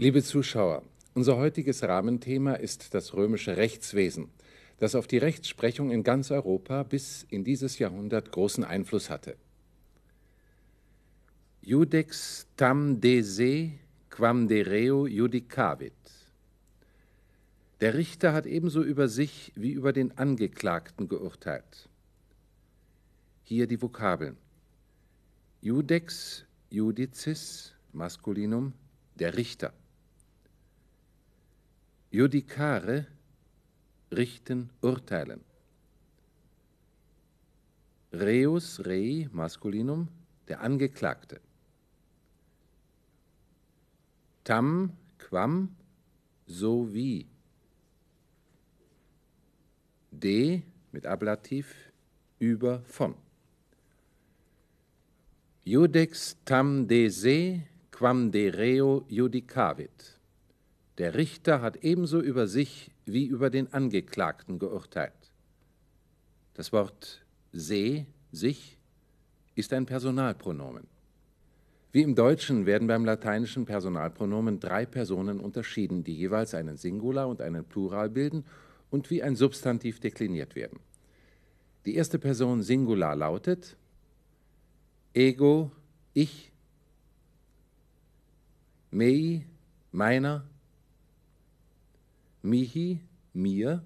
Liebe 0.00 0.22
Zuschauer, 0.22 0.82
unser 1.12 1.36
heutiges 1.36 1.82
Rahmenthema 1.82 2.54
ist 2.54 2.94
das 2.94 3.12
römische 3.12 3.58
Rechtswesen, 3.58 4.30
das 4.78 4.94
auf 4.94 5.06
die 5.06 5.18
Rechtsprechung 5.18 5.90
in 5.90 6.02
ganz 6.04 6.30
Europa 6.30 6.84
bis 6.84 7.26
in 7.28 7.44
dieses 7.44 7.78
Jahrhundert 7.78 8.32
großen 8.32 8.64
Einfluss 8.64 9.10
hatte. 9.10 9.36
Judex 11.60 12.46
tam 12.56 13.02
de 13.02 13.20
se 13.20 13.72
quam 14.08 14.48
de 14.48 14.62
reo 14.62 15.06
judicavit. 15.06 15.92
Der 17.82 17.92
Richter 17.92 18.32
hat 18.32 18.46
ebenso 18.46 18.82
über 18.82 19.06
sich 19.06 19.52
wie 19.54 19.72
über 19.72 19.92
den 19.92 20.16
Angeklagten 20.16 21.08
geurteilt. 21.10 21.90
Hier 23.42 23.66
die 23.66 23.82
Vokabeln. 23.82 24.38
Judex, 25.60 26.46
judicis, 26.70 27.74
Maskulinum, 27.92 28.72
der 29.16 29.36
Richter. 29.36 29.74
Judicare, 32.10 33.06
richten, 34.10 34.70
urteilen. 34.82 35.40
Reus, 38.12 38.80
rei, 38.84 39.28
Maskulinum, 39.32 40.08
der 40.48 40.60
Angeklagte. 40.60 41.40
Tam, 44.42 44.92
quam, 45.18 45.76
so 46.46 46.92
wie. 46.92 47.28
De 50.10 50.62
mit 50.90 51.06
Ablativ 51.06 51.92
über 52.40 52.80
von. 52.80 53.14
Judex 55.64 56.36
tam 56.44 56.88
de 56.88 57.08
se 57.10 57.62
quam 57.92 58.30
de 58.32 58.48
reo 58.48 59.04
judicavit. 59.08 60.19
Der 61.00 61.14
Richter 61.14 61.62
hat 61.62 61.82
ebenso 61.82 62.20
über 62.20 62.46
sich 62.46 62.90
wie 63.06 63.24
über 63.24 63.48
den 63.48 63.72
Angeklagten 63.72 64.58
geurteilt. 64.58 65.32
Das 66.52 66.72
Wort 66.74 67.24
se, 67.52 68.04
sich, 68.32 68.76
ist 69.54 69.72
ein 69.72 69.86
Personalpronomen. 69.86 70.86
Wie 71.90 72.02
im 72.02 72.14
Deutschen 72.14 72.66
werden 72.66 72.86
beim 72.86 73.06
lateinischen 73.06 73.64
Personalpronomen 73.64 74.60
drei 74.60 74.84
Personen 74.84 75.40
unterschieden, 75.40 76.04
die 76.04 76.14
jeweils 76.14 76.52
einen 76.52 76.76
Singular 76.76 77.28
und 77.28 77.40
einen 77.40 77.64
Plural 77.64 78.10
bilden 78.10 78.44
und 78.90 79.08
wie 79.08 79.22
ein 79.22 79.36
Substantiv 79.36 80.00
dekliniert 80.00 80.54
werden. 80.54 80.80
Die 81.86 81.94
erste 81.94 82.18
Person 82.18 82.62
Singular 82.62 83.16
lautet 83.16 83.74
Ego, 85.14 85.72
ich, 86.12 86.52
mei, 88.90 89.46
meiner, 89.92 90.44
mihi, 92.42 93.00
mir, 93.32 93.82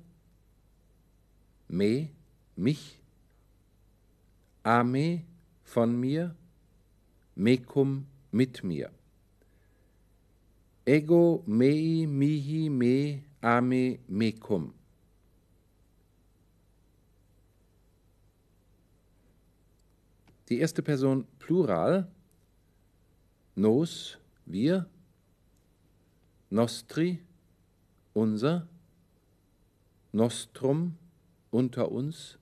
me, 1.68 2.10
mich, 2.56 3.00
ame, 4.62 5.24
von 5.64 5.98
mir, 5.98 6.34
mecum 7.34 8.06
mit 8.30 8.62
mir. 8.62 8.90
Ego 10.86 11.42
mei 11.46 12.06
mihi 12.06 12.68
me 12.68 13.22
ame 13.40 13.98
mecum. 14.06 14.74
Die 20.48 20.58
erste 20.58 20.82
Person 20.82 21.26
Plural, 21.38 22.06
nos, 23.54 24.18
wir, 24.44 24.86
nostri, 26.50 27.18
unser, 28.14 28.66
nostrum, 30.12 30.96
unter 31.50 31.92
uns, 31.92 32.38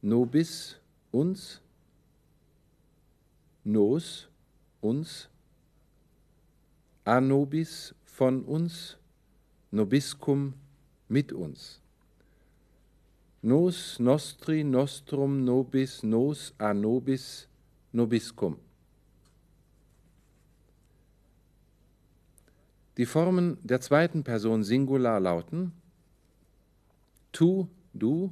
nobis, 0.00 0.76
uns, 1.10 1.60
nos, 3.64 4.28
uns, 4.80 5.28
anobis, 7.04 7.94
von 8.04 8.44
uns, 8.44 8.96
nobiscum, 9.70 10.54
mit 11.08 11.32
uns. 11.32 11.80
Nos, 13.42 13.98
nostri, 13.98 14.62
nostrum, 14.64 15.44
nobis, 15.44 16.02
nos, 16.02 16.54
anobis, 16.58 17.48
nobiscum. 17.92 18.58
Die 23.00 23.06
Formen 23.06 23.56
der 23.62 23.80
zweiten 23.80 24.24
Person 24.24 24.62
Singular 24.62 25.20
lauten 25.20 25.72
tu, 27.32 27.66
du, 27.94 28.30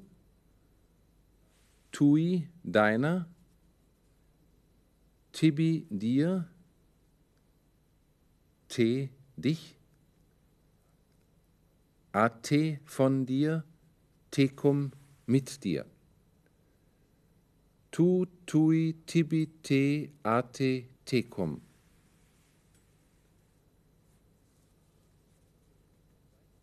tui, 1.91 2.51
deiner, 2.62 3.27
Tibi 5.33 5.87
dir, 5.89 6.51
Te 8.69 9.09
dich, 9.39 9.79
Ate 12.12 12.81
von 12.85 13.25
dir, 13.25 13.65
Tecum 14.31 14.93
mit 15.25 15.65
dir. 15.65 15.87
Tu, 17.91 18.27
tui, 18.45 18.97
tibi, 19.06 19.47
te, 19.62 20.11
ate, 20.23 20.85
tecum. 21.06 21.62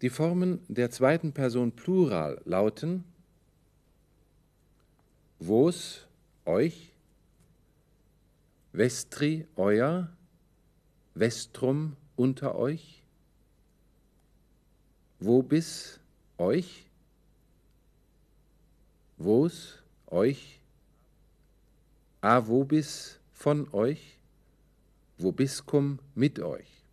Die 0.05 0.11
Formen 0.11 0.59
der 0.67 0.91
zweiten 0.91 1.31
Person 1.31 1.71
Plural 1.71 2.39
lauten 2.45 3.03
vos, 5.39 6.05
euch, 6.45 6.91
Vestri, 8.71 9.47
euer, 9.55 10.11
Vestrum, 11.15 11.95
unter 12.15 12.53
euch, 12.53 13.01
Vobis, 15.19 15.99
euch, 16.37 16.85
Vos, 19.17 19.79
euch, 20.05 20.59
Avobis, 22.21 23.17
von 23.33 23.73
euch, 23.73 24.19
Vobiscum, 25.17 25.97
mit 26.13 26.39
euch. 26.41 26.84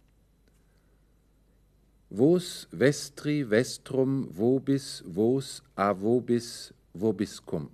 Vos, 2.15 2.69
Vestri, 2.71 3.49
Vestrum, 3.49 4.29
Vobis, 4.37 5.03
Vos, 5.07 5.63
Avobis, 5.75 6.75
Vobiscum. 6.93 7.71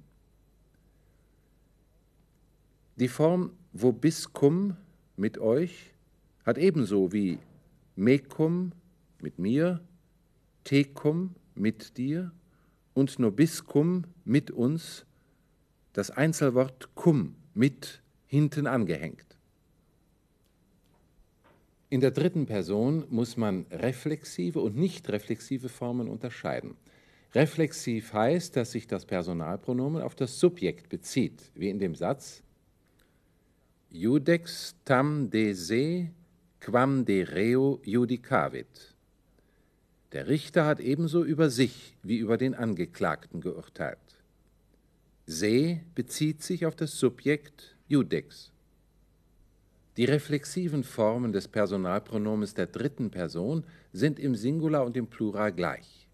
Die 2.94 3.08
Form 3.08 3.50
vobiscum 3.72 4.76
mit 5.16 5.38
euch 5.38 5.92
hat 6.44 6.56
ebenso 6.56 7.12
wie 7.12 7.40
mecum 7.96 8.70
mit 9.20 9.40
mir, 9.40 9.80
tecum 10.62 11.34
mit 11.56 11.98
dir 11.98 12.30
und 12.94 13.18
nobiscum 13.18 14.04
mit 14.24 14.52
uns 14.52 15.04
das 15.94 16.12
Einzelwort 16.12 16.94
cum 16.94 17.34
mit 17.54 18.02
hinten 18.28 18.68
angehängt. 18.68 19.37
In 21.90 22.00
der 22.00 22.10
dritten 22.10 22.44
Person 22.44 23.06
muss 23.08 23.38
man 23.38 23.64
reflexive 23.70 24.60
und 24.60 24.76
nicht 24.76 25.08
reflexive 25.08 25.70
Formen 25.70 26.08
unterscheiden. 26.08 26.76
Reflexiv 27.34 28.12
heißt, 28.12 28.56
dass 28.56 28.72
sich 28.72 28.86
das 28.86 29.06
Personalpronomen 29.06 30.02
auf 30.02 30.14
das 30.14 30.38
Subjekt 30.38 30.90
bezieht, 30.90 31.50
wie 31.54 31.70
in 31.70 31.78
dem 31.78 31.94
Satz 31.94 32.42
Judex 33.90 34.76
tam 34.84 35.30
de 35.30 35.54
se 35.54 36.10
quam 36.60 37.06
de 37.06 37.22
reo 37.22 37.80
judicavit. 37.84 38.94
Der 40.12 40.28
Richter 40.28 40.66
hat 40.66 40.80
ebenso 40.80 41.24
über 41.24 41.48
sich 41.48 41.96
wie 42.02 42.18
über 42.18 42.36
den 42.36 42.54
Angeklagten 42.54 43.40
geurteilt. 43.40 43.98
Se 45.24 45.80
bezieht 45.94 46.42
sich 46.42 46.66
auf 46.66 46.76
das 46.76 46.98
Subjekt 46.98 47.76
Judex. 47.86 48.52
Die 49.98 50.04
reflexiven 50.04 50.84
Formen 50.84 51.32
des 51.32 51.48
Personalpronomens 51.48 52.54
der 52.54 52.68
dritten 52.68 53.10
Person 53.10 53.64
sind 53.92 54.20
im 54.20 54.36
Singular 54.36 54.86
und 54.86 54.96
im 54.96 55.08
Plural 55.08 55.52
gleich. 55.52 56.06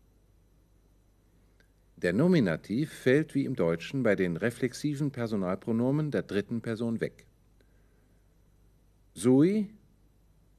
Der 1.96 2.14
Nominativ 2.14 2.90
fällt 2.90 3.34
wie 3.34 3.44
im 3.44 3.54
Deutschen 3.54 4.02
bei 4.02 4.16
den 4.16 4.38
reflexiven 4.38 5.10
Personalpronomen 5.10 6.10
der 6.10 6.22
dritten 6.22 6.62
Person 6.62 7.02
weg. 7.02 7.26
Sui, 9.12 9.68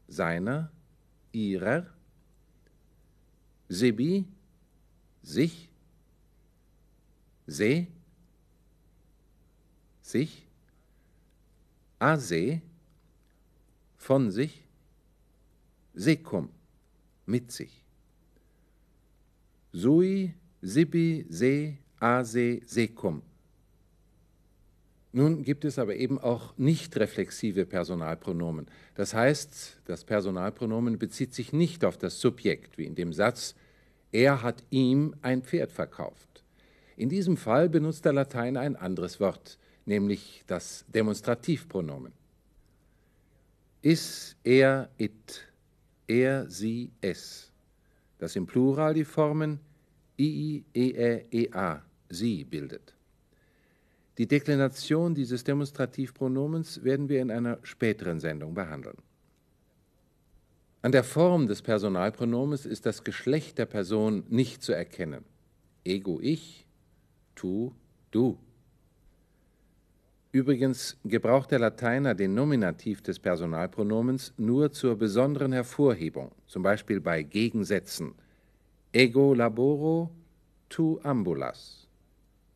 seiner, 0.07 0.71
ihrer, 1.31 1.87
sebi, 3.69 4.25
sich, 5.23 5.71
se, 7.47 7.87
sich, 10.03 10.47
ase, 11.97 12.61
von 14.05 14.29
sich, 14.29 14.63
secum, 15.95 16.49
mit 17.25 17.51
sich. 17.51 17.83
Sui, 19.71 20.31
sibi, 20.61 21.25
se, 21.27 21.77
ase, 21.99 22.61
secum. 22.67 23.23
Nun 25.11 25.41
gibt 25.41 25.65
es 25.65 25.79
aber 25.79 25.95
eben 25.95 26.19
auch 26.19 26.55
nicht 26.55 26.95
reflexive 26.97 27.65
Personalpronomen. 27.65 28.67
Das 28.93 29.15
heißt, 29.15 29.81
das 29.85 30.03
Personalpronomen 30.03 30.99
bezieht 30.99 31.33
sich 31.33 31.51
nicht 31.51 31.83
auf 31.83 31.97
das 31.97 32.21
Subjekt, 32.21 32.77
wie 32.77 32.85
in 32.85 32.93
dem 32.93 33.11
Satz, 33.11 33.55
er 34.11 34.43
hat 34.43 34.63
ihm 34.69 35.15
ein 35.23 35.41
Pferd 35.41 35.71
verkauft. 35.71 36.43
In 36.95 37.09
diesem 37.09 37.37
Fall 37.37 37.69
benutzt 37.69 38.05
der 38.05 38.13
Latein 38.13 38.55
ein 38.55 38.75
anderes 38.75 39.19
Wort, 39.19 39.57
nämlich 39.87 40.43
das 40.45 40.85
Demonstrativpronomen. 40.89 42.24
Is, 43.85 44.35
er, 44.43 44.89
it, 44.97 45.45
er, 46.07 46.49
sie, 46.49 46.91
es. 47.01 47.51
Das 48.17 48.35
im 48.35 48.47
Plural 48.47 48.95
die 48.95 49.05
Formen 49.05 49.59
ii, 50.17 50.65
ee, 50.73 51.27
ea, 51.29 51.83
sie 52.09 52.43
bildet. 52.45 52.95
Die 54.17 54.27
Deklination 54.27 55.13
dieses 55.13 55.43
Demonstrativpronomens 55.43 56.83
werden 56.83 57.09
wir 57.09 57.21
in 57.21 57.29
einer 57.29 57.59
späteren 57.61 58.19
Sendung 58.19 58.55
behandeln. 58.55 58.97
An 60.81 60.91
der 60.91 61.03
Form 61.03 61.45
des 61.45 61.61
Personalpronomens 61.61 62.65
ist 62.65 62.87
das 62.87 63.03
Geschlecht 63.03 63.59
der 63.59 63.67
Person 63.67 64.23
nicht 64.29 64.63
zu 64.63 64.73
erkennen. 64.73 65.23
Ego 65.83 66.19
ich, 66.23 66.65
tu 67.35 67.71
du. 68.09 68.39
Übrigens 70.35 70.97
gebraucht 71.05 71.51
der 71.51 71.59
Lateiner 71.59 72.13
den 72.13 72.33
Nominativ 72.33 73.01
des 73.01 73.19
Personalpronomens 73.19 74.33
nur 74.35 74.69
zur 74.69 74.97
besonderen 74.97 75.53
Hervorhebung, 75.53 76.33
zum 76.45 76.61
Beispiel 76.61 76.99
bei 76.99 77.23
Gegensätzen. 77.23 78.15
Ego 78.91 79.33
laboro, 79.33 80.11
tu 80.67 80.99
ambulas. 81.03 81.87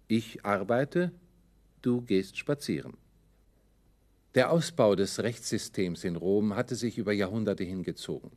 Ich 0.10 0.44
arbeite, 0.44 1.14
du 1.82 2.02
gehst 2.02 2.38
spazieren. 2.38 2.98
Der 4.36 4.52
Ausbau 4.52 4.96
des 4.96 5.24
Rechtssystems 5.24 6.04
in 6.04 6.18
Rom 6.18 6.58
hatte 6.58 6.76
sich 6.76 6.98
über 6.98 7.14
Jahrhunderte 7.14 7.64
hingezogen. 7.64 8.32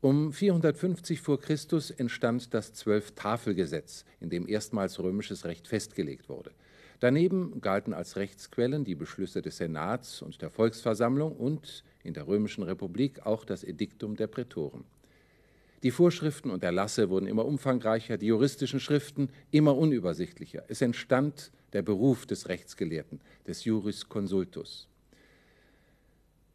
Um 0.00 0.32
450 0.32 1.20
vor 1.20 1.40
Christus 1.40 1.90
entstand 1.90 2.54
das 2.54 2.72
Zwölf-Tafel-Gesetz, 2.72 4.04
in 4.20 4.30
dem 4.30 4.46
erstmals 4.46 5.00
römisches 5.00 5.44
Recht 5.44 5.66
festgelegt 5.66 6.28
wurde. 6.28 6.52
Daneben 7.00 7.60
galten 7.60 7.92
als 7.92 8.16
Rechtsquellen 8.16 8.84
die 8.84 8.94
Beschlüsse 8.94 9.42
des 9.42 9.56
Senats 9.56 10.22
und 10.22 10.40
der 10.42 10.50
Volksversammlung 10.50 11.36
und 11.36 11.84
in 12.02 12.14
der 12.14 12.26
römischen 12.26 12.62
Republik 12.62 13.26
auch 13.26 13.44
das 13.44 13.64
Ediktum 13.64 14.16
der 14.16 14.26
Prätoren. 14.26 14.84
Die 15.82 15.90
Vorschriften 15.90 16.50
und 16.50 16.64
Erlasse 16.64 17.10
wurden 17.10 17.26
immer 17.26 17.44
umfangreicher, 17.44 18.16
die 18.16 18.26
juristischen 18.26 18.80
Schriften 18.80 19.28
immer 19.50 19.76
unübersichtlicher. 19.76 20.64
Es 20.68 20.80
entstand 20.80 21.50
der 21.74 21.82
Beruf 21.82 22.24
des 22.24 22.48
Rechtsgelehrten, 22.48 23.20
des 23.46 23.64
Juris 23.64 24.08
Consultus. 24.08 24.88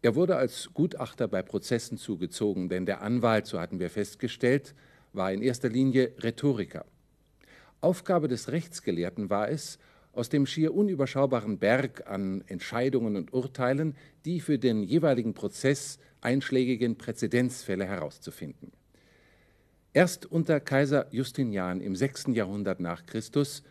Er 0.02 0.16
wurde 0.16 0.38
als 0.38 0.74
Gutachter 0.74 1.28
bei 1.28 1.44
Prozessen 1.44 1.98
zugezogen, 1.98 2.70
denn 2.70 2.86
der 2.86 3.02
Anwalt, 3.02 3.46
so 3.46 3.60
hatten 3.60 3.80
wir 3.80 3.90
festgestellt, 3.90 4.74
war 5.14 5.32
in 5.32 5.42
erster 5.42 5.70
Linie 5.70 6.14
Rhetoriker. 6.20 6.86
Aufgabe 7.82 8.28
des 8.28 8.52
Rechtsgelehrten 8.52 9.30
war 9.30 9.50
es, 9.50 9.78
aus 10.14 10.30
dem 10.30 10.46
schier 10.46 10.74
unüberschaubaren 10.74 11.60
Berg 11.60 12.08
an 12.08 12.44
Entscheidungen 12.48 13.16
und 13.16 13.34
Urteilen 13.34 13.96
die 14.26 14.40
für 14.40 14.60
den 14.60 14.84
jeweiligen 14.84 15.34
Prozess 15.34 16.00
einschlägigen 16.22 16.98
Präzedenzfälle 16.98 17.86
herauszufinden. 17.86 18.72
Erst 19.94 20.26
unter 20.26 20.60
Kaiser 20.60 21.08
Justinian 21.12 21.82
im 21.82 21.96
6. 21.96 22.28
Jahrhundert 22.34 22.80
nach 22.80 23.06
Christus 23.06 23.64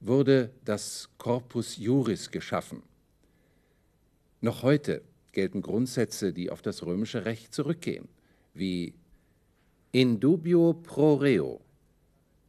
wurde 0.00 0.50
das 0.64 1.08
Corpus 1.16 1.78
Juris 1.78 2.30
geschaffen. 2.30 2.82
Noch 4.40 4.62
heute 4.62 5.02
gelten 5.32 5.62
Grundsätze, 5.62 6.32
die 6.32 6.50
auf 6.50 6.60
das 6.60 6.84
römische 6.84 7.24
Recht 7.24 7.54
zurückgehen, 7.54 8.08
wie 8.52 8.94
in 9.92 10.20
dubio 10.20 10.74
pro 10.74 11.14
reo, 11.14 11.60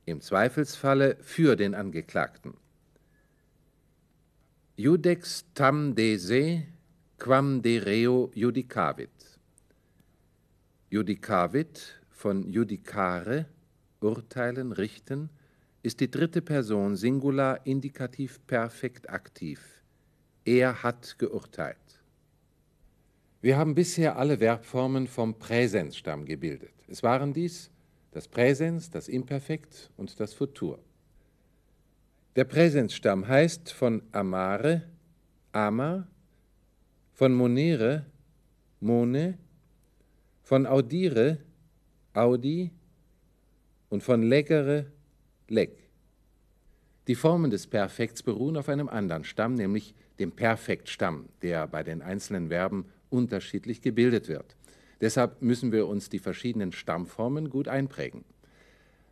im 0.06 0.20
Zweifelsfalle 0.20 1.18
für 1.22 1.56
den 1.56 1.74
Angeklagten. 1.74 2.54
Judex 4.77 5.45
tam 5.54 5.94
de 5.95 6.18
se, 6.18 6.66
quam 7.18 7.62
de 7.62 7.77
reo 7.80 8.30
judicavit. 8.36 9.39
Judicavit 10.89 12.01
von 12.10 12.51
judicare, 12.51 13.45
urteilen, 14.01 14.74
richten, 14.74 15.30
ist 15.81 16.01
die 16.01 16.12
dritte 16.12 16.42
Person 16.42 16.98
Singular 16.98 17.66
Indikativ 17.66 18.45
Perfekt 18.48 19.10
aktiv. 19.10 19.62
Er 20.44 20.83
hat 20.83 21.18
geurteilt. 21.19 22.04
Wir 23.42 23.56
haben 23.56 23.75
bisher 23.75 24.18
alle 24.18 24.39
Verbformen 24.39 25.07
vom 25.07 25.39
Präsensstamm 25.39 26.25
gebildet. 26.25 26.74
Es 26.88 27.01
waren 27.01 27.31
dies 27.31 27.72
das 28.16 28.27
Präsens, 28.30 28.89
das 28.89 29.10
Imperfekt 29.10 29.89
und 29.98 30.19
das 30.22 30.33
Futur. 30.33 30.80
Der 32.36 32.44
Präsensstamm 32.44 33.28
heißt 33.28 33.72
von 33.72 34.02
amare, 34.12 34.82
ama, 35.54 36.06
von 37.14 37.34
monere, 37.34 38.06
mone, 38.82 39.38
von 40.42 40.66
audire, 40.66 41.38
audi 42.14 42.72
und 43.88 44.04
von 44.04 44.22
leggere, 44.22 44.88
leg. 45.48 45.78
Die 47.08 47.16
Formen 47.16 47.52
des 47.52 47.68
Perfekts 47.68 48.22
beruhen 48.22 48.58
auf 48.58 48.68
einem 48.68 48.90
anderen 48.90 49.24
Stamm, 49.24 49.54
nämlich 49.54 49.96
dem 50.20 50.34
Perfektstamm, 50.34 51.30
der 51.42 51.68
bei 51.68 51.84
den 51.84 52.02
einzelnen 52.02 52.50
Verben 52.50 52.86
unterschiedlich 53.10 53.82
gebildet 53.82 54.28
wird. 54.28 54.58
Deshalb 55.00 55.42
müssen 55.42 55.72
wir 55.72 55.88
uns 55.88 56.10
die 56.10 56.20
verschiedenen 56.20 56.74
Stammformen 56.74 57.50
gut 57.50 57.70
einprägen. 57.70 58.26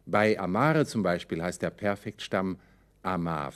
Bei 0.06 0.38
amare 0.38 0.86
zum 0.86 1.04
Beispiel 1.04 1.42
heißt 1.42 1.62
der 1.62 1.70
Perfektstamm 1.70 2.58
amav. 3.04 3.56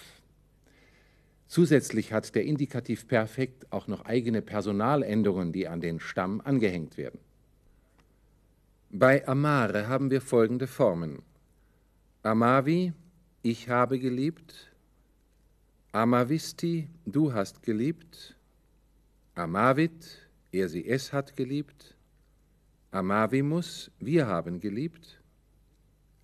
Zusätzlich 1.48 2.12
hat 2.12 2.36
der 2.36 2.44
Indikativ 2.44 3.08
Perfekt 3.08 3.72
auch 3.72 3.88
noch 3.88 4.06
eigene 4.06 4.42
Personalendungen, 4.42 5.54
die 5.54 5.68
an 5.68 5.82
den 5.82 6.00
Stamm 6.00 6.42
angehängt 6.42 6.98
werden. 6.98 7.20
Bei 8.90 9.28
amare 9.28 9.88
haben 9.88 10.12
wir 10.12 10.22
folgende 10.22 10.68
Formen. 10.68 11.22
Amavi, 12.24 12.94
ich 13.42 13.70
habe 13.70 14.00
geliebt. 14.00 14.72
Amavisti, 15.94 16.90
du 17.06 17.34
hast 17.34 17.64
geliebt. 17.64 18.36
Amavit, 19.36 20.30
er 20.52 20.68
sie 20.68 20.86
es 20.86 21.14
hat 21.14 21.38
geliebt. 21.38 21.96
Amavimus, 22.92 23.92
wir 24.00 24.28
haben 24.28 24.60
geliebt. 24.60 25.22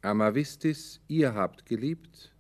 Amavistis, 0.02 1.00
ihr 1.08 1.34
habt 1.34 1.66
geliebt. 1.66 2.33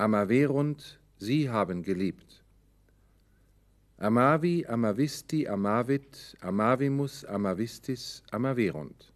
Amaverunt, 0.00 0.98
sie 1.18 1.50
haben 1.50 1.82
geliebt. 1.82 2.42
Amavi, 3.98 4.64
Amavisti, 4.66 5.46
Amavit, 5.46 6.38
Amavimus, 6.40 7.26
Amavistis, 7.26 8.22
Amaverunt. 8.30 9.12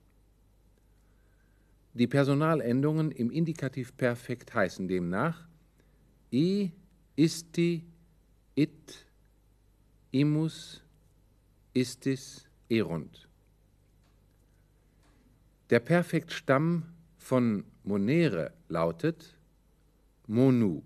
Die 1.94 2.06
Personalendungen 2.06 3.10
im 3.12 3.30
Indikativ 3.30 3.96
Perfekt 3.96 4.52
heißen 4.52 4.86
demnach 4.86 5.48
i, 6.30 6.70
isti, 7.16 7.82
it, 8.54 9.06
imus, 10.10 10.82
istis, 11.72 12.46
erunt. 12.68 13.26
Der 15.70 15.80
Perfektstamm 15.80 16.82
von 17.16 17.64
monere 17.84 18.52
lautet 18.68 19.38
monu. 20.26 20.82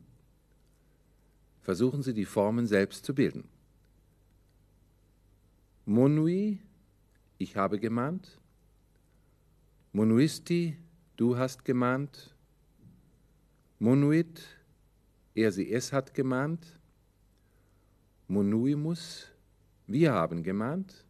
Versuchen 1.62 2.02
Sie 2.02 2.14
die 2.14 2.24
Formen 2.24 2.66
selbst 2.66 3.04
zu 3.04 3.14
bilden. 3.14 3.44
Monui, 5.84 6.58
ich 7.38 7.56
habe 7.56 7.78
gemahnt. 7.78 8.38
Monuisti, 9.92 10.76
Du 11.18 11.36
hast 11.36 11.64
gemahnt, 11.64 12.32
Monuit, 13.80 14.40
er 15.34 15.50
sie 15.50 15.68
es 15.68 15.92
hat 15.92 16.14
gemahnt, 16.14 16.64
Monuimus, 18.28 19.26
wir 19.88 20.12
haben 20.12 20.44
gemahnt, 20.44 21.04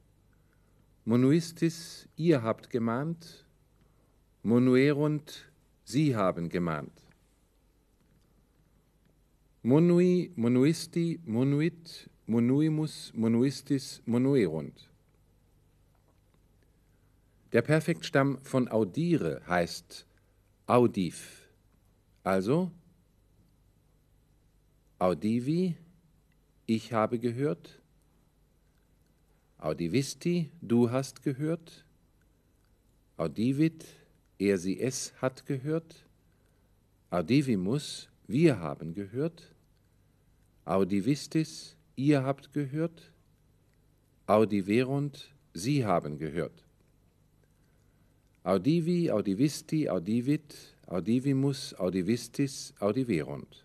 Monuistis, 1.04 2.08
ihr 2.16 2.42
habt 2.42 2.70
gemahnt, 2.70 3.44
Monuerunt, 4.42 5.52
sie 5.84 6.16
haben 6.16 6.48
gemahnt. 6.48 7.07
Monui, 9.68 10.32
Monuisti, 10.34 11.20
Monuit, 11.26 12.08
Monuimus, 12.26 13.12
Monuistis, 13.14 14.00
Monuerunt. 14.06 14.88
Der 17.52 17.60
Perfektstamm 17.60 18.38
von 18.38 18.68
audire 18.68 19.42
heißt 19.46 20.06
audiv. 20.66 21.50
Also 22.24 22.70
audivi, 24.98 25.76
ich 26.64 26.94
habe 26.94 27.18
gehört. 27.18 27.82
Audivisti, 29.58 30.50
du 30.62 30.90
hast 30.90 31.22
gehört. 31.22 31.84
Audivit, 33.18 33.84
er 34.38 34.56
sie 34.56 34.80
es 34.80 35.12
hat 35.20 35.44
gehört. 35.44 36.06
Audivimus, 37.10 38.08
wir 38.26 38.60
haben 38.60 38.94
gehört. 38.94 39.54
Audivistis, 40.68 41.76
ihr 41.96 42.24
habt 42.24 42.52
gehört. 42.52 43.10
Audiverunt, 44.26 45.34
sie 45.54 45.86
haben 45.86 46.18
gehört. 46.18 46.62
Audivi, 48.42 49.10
audivisti, 49.10 49.88
audivit, 49.88 50.54
audivimus, 50.86 51.72
audivistis, 51.72 52.74
audiverunt. 52.80 53.64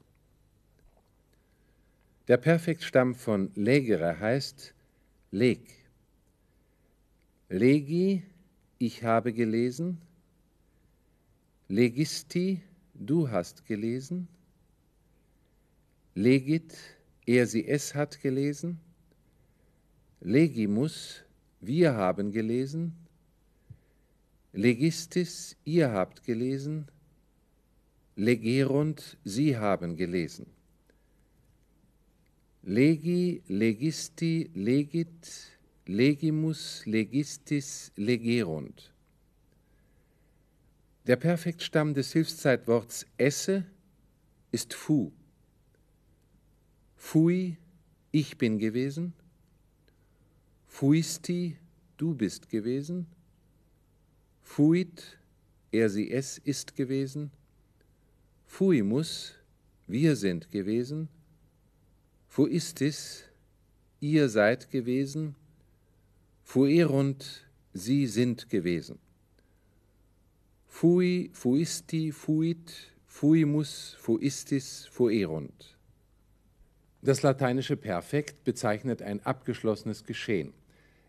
Der 2.29 2.37
Perfektstamm 2.37 3.15
von 3.15 3.51
legere 3.53 4.21
heißt 4.21 4.73
leg. 5.31 5.59
Legi, 7.49 8.23
ich 8.77 9.03
habe 9.03 9.33
gelesen. 9.33 9.99
Legisti, 11.67 12.61
du 12.93 13.29
hast 13.29 13.65
gelesen. 13.65 14.29
Legit, 16.15 16.77
er 17.25 17.47
sie 17.47 17.67
es 17.67 17.95
hat 17.95 18.21
gelesen. 18.21 18.79
Legimus, 20.19 21.23
wir 21.59 21.95
haben 21.95 22.31
gelesen. 22.31 22.93
Legistis, 24.51 25.57
ihr 25.63 25.91
habt 25.91 26.23
gelesen. 26.23 26.87
Legerunt, 28.15 29.17
sie 29.23 29.57
haben 29.57 29.95
gelesen. 29.95 30.45
Legi, 32.61 33.41
legisti, 33.47 34.51
legit, 34.53 35.57
legimus, 35.87 36.85
legistis, 36.85 37.91
legerunt. 37.95 38.93
Der 41.07 41.15
Perfektstamm 41.15 41.95
des 41.95 42.13
Hilfszeitworts 42.13 43.07
esse 43.17 43.65
ist 44.51 44.73
fu. 44.75 45.11
Fui, 47.05 47.57
ich 48.11 48.37
bin 48.37 48.57
gewesen. 48.57 49.13
Fuisti, 50.67 51.57
du 51.97 52.15
bist 52.15 52.49
gewesen. 52.49 53.07
Fuit, 54.41 55.19
er 55.71 55.89
sie 55.89 56.09
es 56.09 56.37
ist 56.39 56.75
gewesen. 56.75 57.29
Fuimus, 58.47 59.33
wir 59.85 60.15
sind 60.15 60.49
gewesen. 60.49 61.09
Fuistis, 62.29 63.25
ihr 63.99 64.29
seid 64.29 64.71
gewesen. 64.71 65.35
Fuerunt, 66.41 67.45
sie 67.73 68.07
sind 68.07 68.49
gewesen. 68.49 68.97
Fui, 70.67 71.29
fuisti, 71.33 72.11
fuit, 72.13 72.93
fuimus, 73.05 73.97
fuistis, 73.99 74.87
fuerunt. 74.89 75.73
Das 77.05 77.21
lateinische 77.21 77.75
Perfekt 77.75 78.45
bezeichnet 78.45 79.01
ein 79.01 79.19
abgeschlossenes 79.25 80.05
Geschehen. 80.05 80.53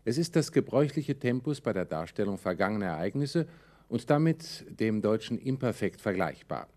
Es 0.03 0.17
ist 0.17 0.35
das 0.35 0.51
gebräuchliche 0.51 1.17
Tempus 1.17 1.61
bei 1.61 1.71
der 1.71 1.85
Darstellung 1.85 2.37
vergangener 2.37 2.87
Ereignisse 2.87 3.47
und 3.87 4.09
damit 4.09 4.65
dem 4.67 5.01
deutschen 5.01 5.39
Imperfekt 5.39 6.01
vergleichbar. 6.01 6.67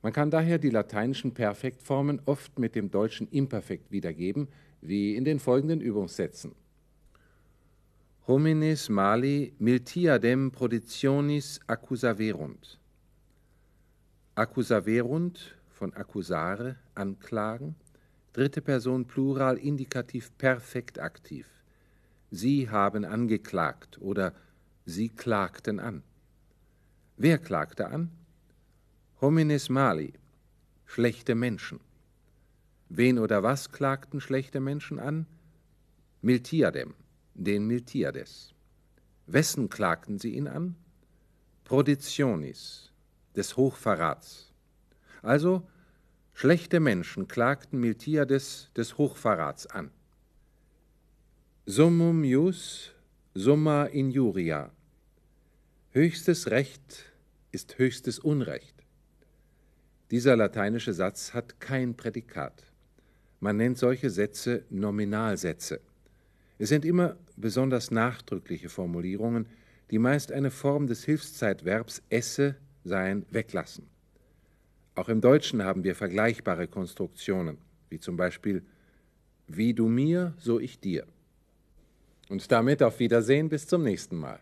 Man 0.00 0.14
kann 0.14 0.30
daher 0.30 0.56
die 0.56 0.70
lateinischen 0.70 1.34
Perfektformen 1.34 2.22
oft 2.24 2.58
mit 2.58 2.74
dem 2.74 2.90
deutschen 2.90 3.28
Imperfekt 3.28 3.90
wiedergeben, 3.90 4.48
wie 4.80 5.16
in 5.16 5.26
den 5.26 5.38
folgenden 5.38 5.82
Übungssätzen. 5.82 6.54
Homines 8.26 8.88
mali 8.88 9.52
miltiadem 9.58 10.50
proditionis 10.50 11.60
accusaverunt. 11.66 12.80
Accusaverunt 14.34 15.58
von 15.68 15.92
accusare, 15.92 16.76
anklagen. 16.94 17.76
Dritte 18.36 18.60
Person 18.60 19.06
Plural 19.06 19.56
Indikativ 19.56 20.30
perfekt 20.36 20.98
aktiv. 20.98 21.46
Sie 22.30 22.68
haben 22.68 23.06
angeklagt 23.06 23.96
oder 24.02 24.34
Sie 24.84 25.08
klagten 25.08 25.80
an. 25.80 26.02
Wer 27.16 27.38
klagte 27.38 27.86
an? 27.86 28.10
Homines 29.22 29.70
mali, 29.70 30.12
schlechte 30.84 31.34
Menschen. 31.34 31.80
Wen 32.90 33.18
oder 33.18 33.42
was 33.42 33.72
klagten 33.72 34.20
schlechte 34.20 34.60
Menschen 34.60 34.98
an? 34.98 35.24
Miltiadem, 36.20 36.92
den 37.32 37.66
Miltiades. 37.66 38.52
Wessen 39.26 39.70
klagten 39.70 40.18
sie 40.18 40.34
ihn 40.34 40.46
an? 40.46 40.76
Proditionis, 41.64 42.92
des 43.34 43.56
Hochverrats. 43.56 44.52
Also, 45.22 45.66
schlechte 46.36 46.80
Menschen 46.80 47.28
klagten 47.28 47.80
Miltiades 47.80 48.70
des 48.76 48.98
Hochverrats 48.98 49.66
an. 49.68 49.90
Summum 51.64 52.24
jus, 52.24 52.92
summa 53.32 53.86
injuria. 53.86 54.70
Höchstes 55.92 56.50
Recht 56.50 57.10
ist 57.52 57.78
höchstes 57.78 58.18
Unrecht. 58.18 58.74
Dieser 60.10 60.36
lateinische 60.36 60.92
Satz 60.92 61.32
hat 61.32 61.58
kein 61.58 61.96
Prädikat. 61.96 62.64
Man 63.40 63.56
nennt 63.56 63.78
solche 63.78 64.10
Sätze 64.10 64.66
Nominalsätze. 64.68 65.80
Es 66.58 66.68
sind 66.68 66.84
immer 66.84 67.16
besonders 67.36 67.90
nachdrückliche 67.90 68.68
Formulierungen, 68.68 69.46
die 69.90 69.98
meist 69.98 70.30
eine 70.32 70.50
Form 70.50 70.86
des 70.86 71.02
Hilfszeitverbs 71.02 72.02
esse, 72.10 72.56
sein, 72.84 73.24
weglassen. 73.30 73.95
Auch 74.96 75.10
im 75.10 75.20
Deutschen 75.20 75.62
haben 75.62 75.84
wir 75.84 75.94
vergleichbare 75.94 76.66
Konstruktionen, 76.68 77.58
wie 77.90 78.00
zum 78.00 78.16
Beispiel 78.16 78.62
wie 79.46 79.74
du 79.74 79.88
mir, 79.88 80.34
so 80.38 80.58
ich 80.58 80.80
dir. 80.80 81.06
Und 82.30 82.50
damit 82.50 82.82
auf 82.82 82.98
Wiedersehen 82.98 83.48
bis 83.50 83.66
zum 83.66 83.82
nächsten 83.82 84.16
Mal. 84.16 84.40